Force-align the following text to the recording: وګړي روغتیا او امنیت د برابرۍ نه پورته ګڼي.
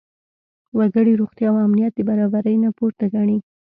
وګړي 0.77 1.13
روغتیا 1.21 1.47
او 1.51 1.57
امنیت 1.67 1.93
د 1.95 1.99
برابرۍ 2.09 2.55
نه 2.63 2.69
پورته 2.77 3.05
ګڼي. 3.15 3.37